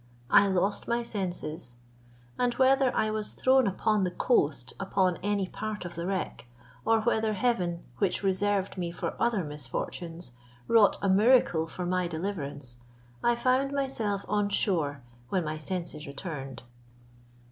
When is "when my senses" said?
15.29-16.07